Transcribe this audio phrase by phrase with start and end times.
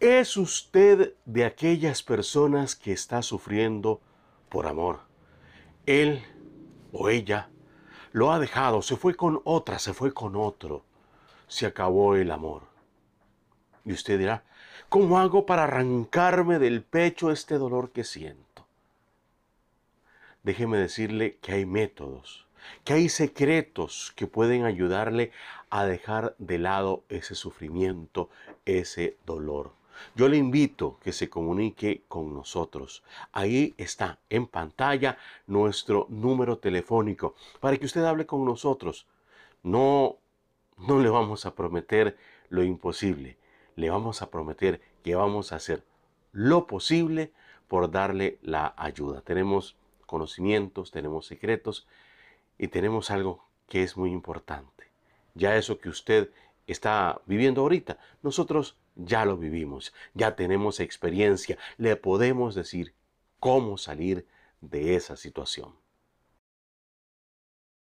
[0.00, 4.00] ¿Es usted de aquellas personas que está sufriendo
[4.48, 5.00] por amor?
[5.84, 6.24] Él
[6.90, 7.50] o ella
[8.12, 10.86] lo ha dejado, se fue con otra, se fue con otro,
[11.48, 12.62] se acabó el amor.
[13.84, 14.42] Y usted dirá,
[14.88, 18.66] ¿cómo hago para arrancarme del pecho este dolor que siento?
[20.42, 22.46] Déjeme decirle que hay métodos,
[22.84, 25.30] que hay secretos que pueden ayudarle
[25.68, 28.30] a dejar de lado ese sufrimiento,
[28.64, 29.78] ese dolor.
[30.14, 33.02] Yo le invito que se comunique con nosotros.
[33.32, 39.06] Ahí está en pantalla nuestro número telefónico para que usted hable con nosotros.
[39.62, 40.20] No
[40.80, 42.16] no le vamos a prometer
[42.48, 43.36] lo imposible.
[43.76, 45.84] Le vamos a prometer que vamos a hacer
[46.32, 47.32] lo posible
[47.68, 49.20] por darle la ayuda.
[49.20, 49.76] Tenemos
[50.06, 51.86] conocimientos, tenemos secretos
[52.58, 54.90] y tenemos algo que es muy importante.
[55.34, 56.30] Ya eso que usted
[56.66, 62.94] está viviendo ahorita, nosotros ya lo vivimos, ya tenemos experiencia, le podemos decir
[63.38, 64.26] cómo salir
[64.60, 65.74] de esa situación.